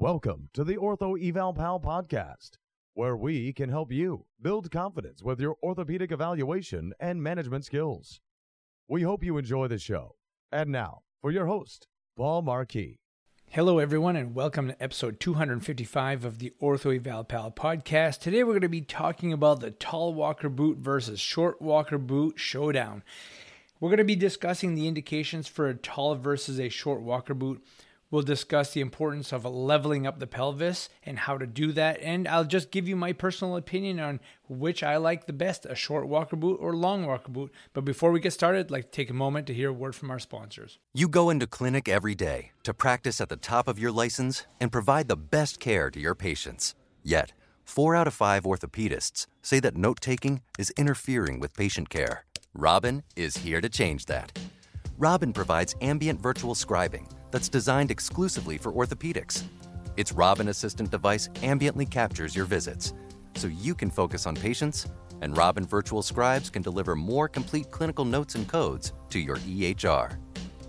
[0.00, 2.50] Welcome to the Ortho Eval Pal podcast,
[2.94, 8.20] where we can help you build confidence with your orthopedic evaluation and management skills.
[8.86, 10.14] We hope you enjoy the show.
[10.52, 13.00] And now, for your host, Paul Marquis.
[13.50, 18.20] Hello, everyone, and welcome to episode 255 of the Ortho Eval Pal podcast.
[18.20, 22.38] Today, we're going to be talking about the tall walker boot versus short walker boot
[22.38, 23.02] showdown.
[23.80, 27.64] We're going to be discussing the indications for a tall versus a short walker boot.
[28.10, 32.00] We'll discuss the importance of leveling up the pelvis and how to do that.
[32.00, 35.74] And I'll just give you my personal opinion on which I like the best a
[35.74, 37.52] short walker boot or long walker boot.
[37.74, 39.94] But before we get started, I'd like to take a moment to hear a word
[39.94, 40.78] from our sponsors.
[40.94, 44.72] You go into clinic every day to practice at the top of your license and
[44.72, 46.74] provide the best care to your patients.
[47.02, 52.24] Yet, four out of five orthopedists say that note taking is interfering with patient care.
[52.54, 54.38] Robin is here to change that.
[54.96, 59.44] Robin provides ambient virtual scribing that's designed exclusively for orthopedics.
[59.96, 62.94] Its Robin Assistant device ambiently captures your visits,
[63.34, 64.86] so you can focus on patients,
[65.20, 70.16] and Robin Virtual Scribes can deliver more complete clinical notes and codes to your EHR.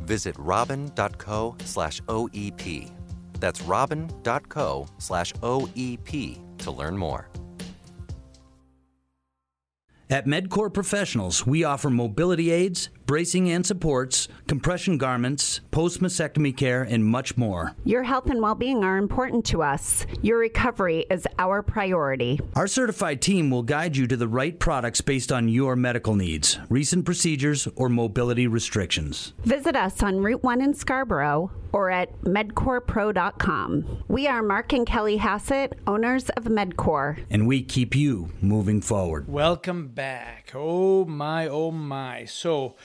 [0.00, 2.90] Visit robin.co slash OEP.
[3.38, 7.28] That's robin.co slash OEP to learn more.
[10.10, 16.82] At MedCore Professionals, we offer mobility aids, bracing and supports, compression garments, post mastectomy care,
[16.82, 17.72] and much more.
[17.84, 20.06] Your health and well being are important to us.
[20.22, 22.40] Your recovery is our priority.
[22.56, 26.58] Our certified team will guide you to the right products based on your medical needs,
[26.70, 29.34] recent procedures, or mobility restrictions.
[29.44, 34.04] Visit us on Route 1 in Scarborough or at medcorepro.com.
[34.08, 37.24] We are Mark and Kelly Hassett, owners of MedCore.
[37.30, 39.28] And we keep you moving forward.
[39.28, 40.52] Welcome back.
[40.54, 42.26] Oh my, oh my.
[42.26, 42.76] So,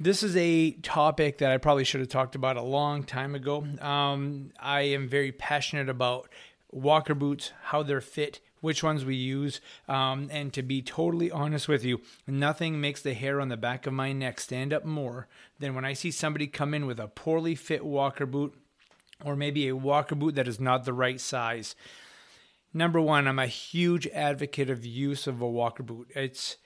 [0.00, 3.66] this is a topic that I probably should have talked about a long time ago.
[3.80, 6.30] Um, I am very passionate about
[6.72, 9.60] walker boots, how they're fit, which ones we use.
[9.88, 13.86] Um, and to be totally honest with you, nothing makes the hair on the back
[13.86, 17.08] of my neck stand up more than when I see somebody come in with a
[17.08, 18.54] poorly fit walker boot
[19.22, 21.76] or maybe a walker boot that is not the right size.
[22.72, 26.10] Number one, I'm a huge advocate of use of a walker boot.
[26.14, 26.56] It's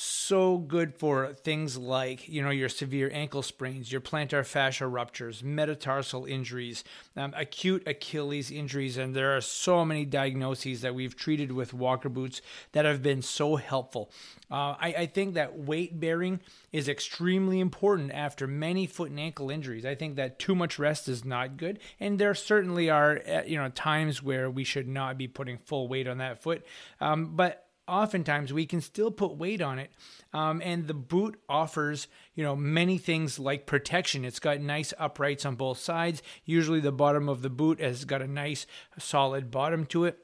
[0.00, 5.42] so good for things like you know your severe ankle sprains your plantar fascia ruptures
[5.42, 6.84] metatarsal injuries
[7.16, 12.08] um, acute achilles injuries and there are so many diagnoses that we've treated with walker
[12.08, 12.40] boots
[12.72, 14.10] that have been so helpful.
[14.50, 16.40] Uh, I, I think that weight bearing
[16.72, 19.84] is extremely important after many foot and ankle injuries.
[19.84, 23.56] I think that too much rest is not good and there certainly are uh, you
[23.56, 26.64] know times where we should not be putting full weight on that foot.
[27.00, 29.90] Um, but oftentimes we can still put weight on it
[30.32, 34.24] um, and the boot offers you know many things like protection.
[34.24, 36.22] It's got nice uprights on both sides.
[36.44, 38.66] Usually the bottom of the boot has got a nice
[38.98, 40.18] solid bottom to it.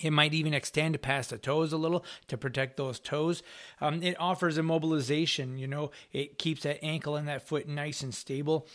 [0.00, 3.42] It might even extend past the toes a little to protect those toes.
[3.80, 8.14] Um, it offers immobilization, you know, it keeps that ankle and that foot nice and
[8.14, 8.68] stable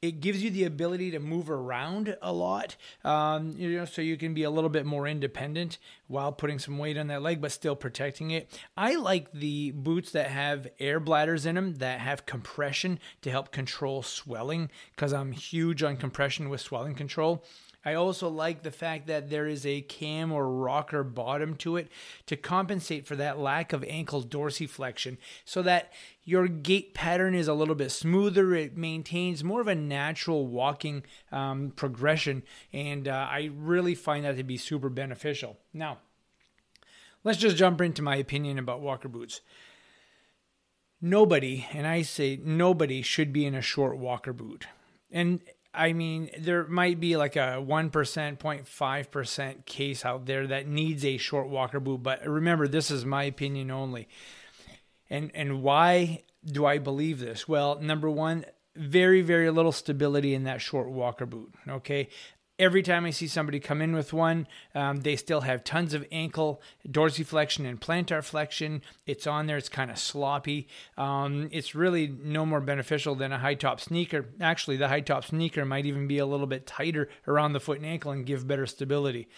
[0.00, 4.16] it gives you the ability to move around a lot um, you know so you
[4.16, 7.52] can be a little bit more independent while putting some weight on that leg but
[7.52, 8.58] still protecting it.
[8.76, 13.52] I like the boots that have air bladders in them that have compression to help
[13.52, 17.44] control swelling because i'm huge on compression with swelling control
[17.84, 21.88] I also like the fact that there is a cam or rocker bottom to it
[22.26, 25.92] to compensate for that lack of ankle dorsiflexion so that
[26.24, 28.52] your gait pattern is a little bit smoother.
[28.54, 34.36] It maintains more of a natural walking um, progression, and uh, I really find that
[34.36, 35.56] to be super beneficial.
[35.72, 35.98] Now,
[37.22, 39.40] let's just jump into my opinion about walker boots.
[41.00, 44.66] Nobody, and I say nobody, should be in a short walker boot.
[45.12, 45.40] And
[45.74, 51.18] I mean, there might be like a 1%, 0.5% case out there that needs a
[51.18, 54.08] short walker boot, but remember, this is my opinion only.
[55.10, 57.48] And and why do I believe this?
[57.48, 58.44] Well, number one,
[58.76, 61.54] very very little stability in that short walker boot.
[61.66, 62.08] Okay,
[62.58, 66.04] every time I see somebody come in with one, um, they still have tons of
[66.10, 68.82] ankle dorsiflexion and plantar flexion.
[69.06, 69.56] It's on there.
[69.56, 70.68] It's kind of sloppy.
[70.96, 74.26] Um, it's really no more beneficial than a high top sneaker.
[74.40, 77.78] Actually, the high top sneaker might even be a little bit tighter around the foot
[77.78, 79.28] and ankle and give better stability.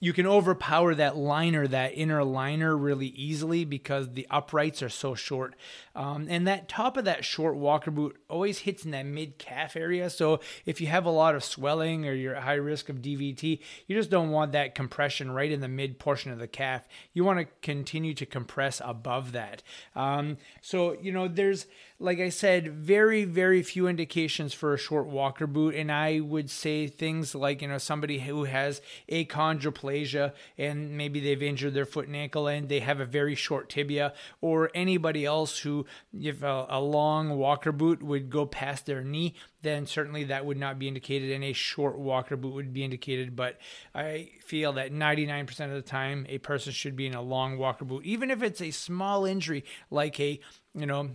[0.00, 5.14] You can overpower that liner, that inner liner, really easily because the uprights are so
[5.14, 5.54] short.
[5.94, 9.76] Um, and that top of that short walker boot always hits in that mid calf
[9.76, 10.10] area.
[10.10, 13.60] So if you have a lot of swelling or you're at high risk of DVT,
[13.86, 16.86] you just don't want that compression right in the mid portion of the calf.
[17.12, 19.62] You want to continue to compress above that.
[19.94, 21.66] Um, so, you know, there's,
[22.00, 25.76] like I said, very, very few indications for a short walker boot.
[25.76, 29.83] And I would say things like, you know, somebody who has achondroplasia
[30.58, 34.12] and maybe they've injured their foot and ankle and they have a very short tibia,
[34.40, 35.86] or anybody else who,
[36.18, 40.58] if a, a long walker boot would go past their knee, then certainly that would
[40.58, 43.34] not be indicated and a short walker boot would be indicated.
[43.36, 43.58] But
[43.94, 47.84] I feel that 99% of the time, a person should be in a long walker
[47.84, 50.40] boot, even if it's a small injury like a,
[50.74, 51.10] you know,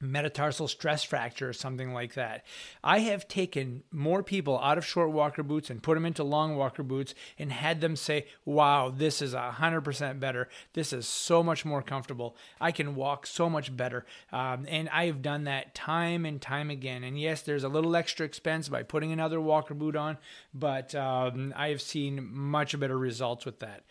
[0.00, 2.44] metatarsal stress fracture or something like that.
[2.84, 6.56] I have taken more people out of short walker boots and put them into long
[6.56, 10.48] walker boots and had them say, wow, this is 100% better.
[10.72, 12.36] This is so much more comfortable.
[12.60, 14.06] I can walk so much better.
[14.32, 17.02] Um, and I have done that time and time again.
[17.04, 20.18] And yes, there's a little extra expense by putting another walker boot on,
[20.54, 23.82] but um, I have seen much better results with that.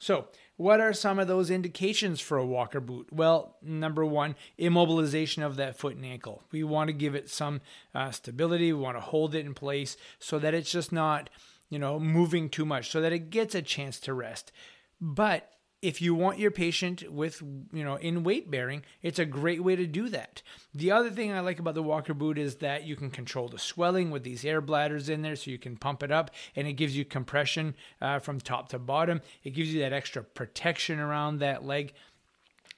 [0.00, 3.08] So, what are some of those indications for a walker boot?
[3.10, 6.42] Well, number one, immobilization of that foot and ankle.
[6.52, 7.60] We want to give it some
[7.94, 8.72] uh, stability.
[8.72, 11.30] We want to hold it in place so that it's just not,
[11.70, 14.52] you know, moving too much, so that it gets a chance to rest.
[15.00, 15.50] But
[15.84, 19.76] if you want your patient with, you know, in weight bearing, it's a great way
[19.76, 20.40] to do that.
[20.72, 23.58] The other thing I like about the walker boot is that you can control the
[23.58, 26.72] swelling with these air bladders in there, so you can pump it up and it
[26.72, 29.20] gives you compression uh, from top to bottom.
[29.42, 31.92] It gives you that extra protection around that leg.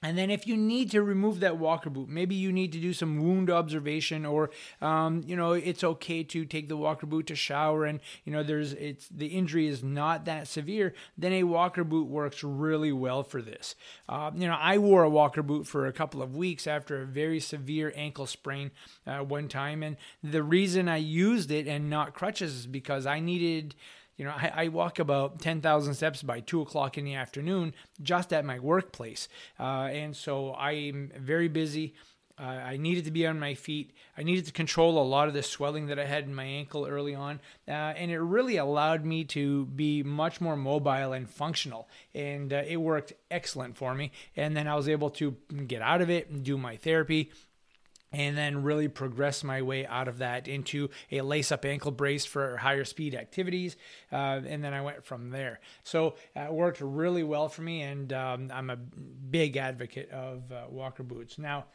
[0.03, 2.93] And then if you need to remove that walker boot, maybe you need to do
[2.93, 4.51] some wound observation or,
[4.83, 8.43] um, you know, it's okay to take the walker boot to shower and, you know,
[8.43, 13.23] there's, it's, the injury is not that severe, then a walker boot works really well
[13.23, 13.75] for this.
[14.07, 17.07] Uh, you know, I wore a walker boot for a couple of weeks after a
[17.07, 18.73] very severe ankle sprain
[19.07, 19.83] uh, one time.
[19.83, 23.75] And the reason I used it and not crutches is because I needed,
[24.17, 28.33] you know, I, I walk about 10,000 steps by two o'clock in the afternoon just
[28.33, 29.29] at my workplace.
[29.61, 31.95] Uh, and so I'm very busy.
[32.39, 33.93] Uh, I needed to be on my feet.
[34.17, 36.87] I needed to control a lot of the swelling that I had in my ankle
[36.87, 37.41] early on.
[37.67, 41.89] Uh, and it really allowed me to be much more mobile and functional.
[42.15, 44.13] And uh, it worked excellent for me.
[44.37, 45.37] And then I was able to
[45.67, 47.31] get out of it and do my therapy
[48.17, 52.25] and then really progress my way out of that into a lace up ankle brace
[52.25, 53.77] for higher speed activities.
[54.11, 55.61] Uh, and then I went from there.
[55.83, 60.51] So uh, it worked really well for me, and um, I'm a big advocate of
[60.51, 61.37] uh, walker boots.
[61.37, 61.67] Now,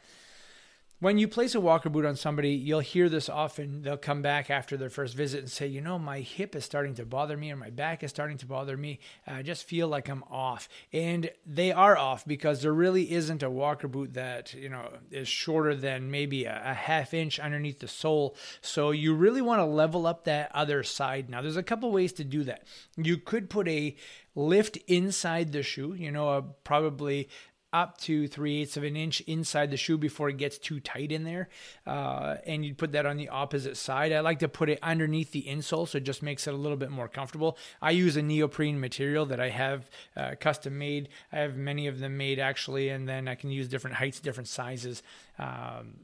[1.02, 3.82] when you place a walker boot on somebody, you'll hear this often.
[3.82, 6.94] They'll come back after their first visit and say, You know, my hip is starting
[6.94, 9.00] to bother me or my back is starting to bother me.
[9.26, 10.68] I just feel like I'm off.
[10.92, 15.26] And they are off because there really isn't a walker boot that, you know, is
[15.26, 18.36] shorter than maybe a, a half inch underneath the sole.
[18.60, 21.28] So you really want to level up that other side.
[21.28, 22.62] Now, there's a couple ways to do that.
[22.96, 23.96] You could put a
[24.34, 27.28] lift inside the shoe, you know, probably
[27.72, 31.10] up to three eighths of an inch inside the shoe before it gets too tight
[31.10, 31.48] in there.
[31.86, 34.12] Uh, and you'd put that on the opposite side.
[34.12, 36.76] I like to put it underneath the insole so it just makes it a little
[36.76, 37.56] bit more comfortable.
[37.80, 41.08] I use a neoprene material that I have uh, custom made.
[41.32, 44.48] I have many of them made actually, and then I can use different heights, different
[44.48, 45.02] sizes.
[45.38, 45.94] Um,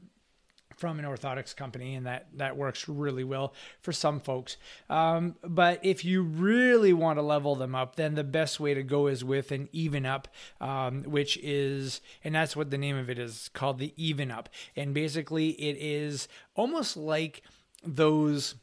[0.79, 4.57] from an orthotics company, and that that works really well for some folks.
[4.89, 8.83] Um, but if you really want to level them up, then the best way to
[8.83, 10.27] go is with an even up,
[10.61, 14.49] um, which is, and that's what the name of it is called, the even up.
[14.75, 17.43] And basically, it is almost like
[17.83, 18.55] those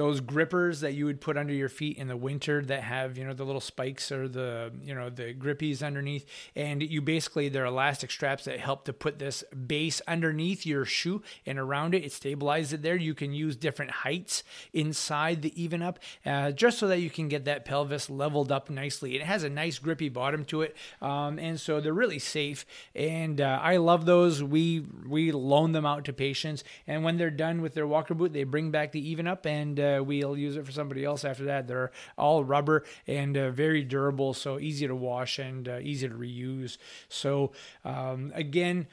[0.00, 3.24] those grippers that you would put under your feet in the winter that have you
[3.26, 6.24] know the little spikes or the you know the grippies underneath.
[6.56, 11.20] And you basically they're elastic straps that help to put this base underneath your shoe
[11.44, 12.02] and around it.
[12.02, 12.96] It stabilizes it there.
[12.96, 17.28] You can use different heights inside the even up uh, just so that you can
[17.28, 19.16] get that pelvis leveled up nicely.
[19.16, 22.64] It has a nice grippy bottom to it um, and so they're really safe.
[22.94, 24.42] And uh, i love those.
[24.42, 26.64] We we loan them out to patients.
[26.86, 29.78] And when they're done with their walker boot they bring back the even up and
[29.78, 31.66] uh, uh, we'll use it for somebody else after that.
[31.66, 36.14] They're all rubber and uh, very durable, so easy to wash and uh, easy to
[36.14, 36.78] reuse.
[37.08, 37.52] So
[37.84, 38.86] um, again,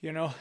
[0.00, 0.32] you know,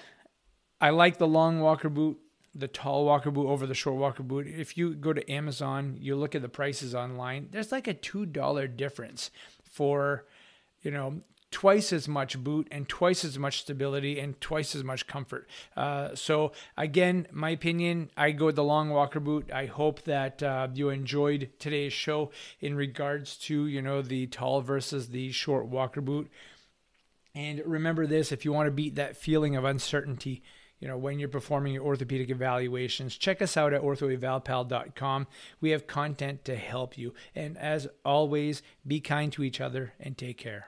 [0.80, 2.20] I like the long walker boot
[2.56, 4.48] the tall walker boot over the short walker boot.
[4.48, 8.78] If you go to Amazon, you look at the prices online, there's like a $2
[8.78, 9.30] difference
[9.70, 10.26] for,
[10.82, 11.22] you know,
[11.56, 15.48] twice as much boot and twice as much stability and twice as much comfort.
[15.78, 19.50] Uh, so again, my opinion, I go with the long walker boot.
[19.54, 24.60] I hope that uh, you enjoyed today's show in regards to you know the tall
[24.60, 26.30] versus the short walker boot.
[27.34, 30.44] And remember this: if you want to beat that feeling of uncertainty
[30.82, 33.16] you know, when you're performing your orthopedic evaluations.
[33.16, 35.26] Check us out at orthoevalpal.com.
[35.62, 37.14] We have content to help you.
[37.34, 40.68] And as always, be kind to each other and take care.